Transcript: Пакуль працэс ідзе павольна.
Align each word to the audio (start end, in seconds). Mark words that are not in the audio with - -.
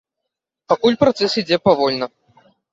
Пакуль 0.73 0.97
працэс 1.05 1.31
ідзе 1.43 1.63
павольна. 1.69 2.11